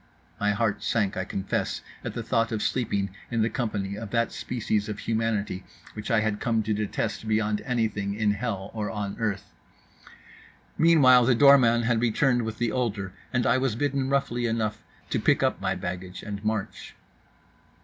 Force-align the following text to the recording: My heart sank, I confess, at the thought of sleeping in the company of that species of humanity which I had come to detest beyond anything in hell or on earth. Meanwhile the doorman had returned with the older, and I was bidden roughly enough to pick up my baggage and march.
My 0.39 0.51
heart 0.53 0.81
sank, 0.81 1.15
I 1.15 1.25
confess, 1.25 1.81
at 2.03 2.15
the 2.15 2.23
thought 2.23 2.51
of 2.51 2.63
sleeping 2.63 3.11
in 3.29 3.43
the 3.43 3.51
company 3.51 3.95
of 3.95 4.09
that 4.09 4.31
species 4.31 4.89
of 4.89 4.97
humanity 4.97 5.63
which 5.93 6.09
I 6.09 6.21
had 6.21 6.39
come 6.39 6.63
to 6.63 6.73
detest 6.73 7.27
beyond 7.27 7.61
anything 7.65 8.15
in 8.15 8.31
hell 8.31 8.71
or 8.73 8.89
on 8.89 9.15
earth. 9.19 9.51
Meanwhile 10.75 11.25
the 11.25 11.35
doorman 11.35 11.83
had 11.83 12.01
returned 12.01 12.41
with 12.41 12.57
the 12.57 12.71
older, 12.71 13.13
and 13.31 13.45
I 13.45 13.59
was 13.59 13.75
bidden 13.75 14.09
roughly 14.09 14.47
enough 14.47 14.81
to 15.11 15.19
pick 15.19 15.43
up 15.43 15.61
my 15.61 15.75
baggage 15.75 16.23
and 16.23 16.43
march. 16.43 16.95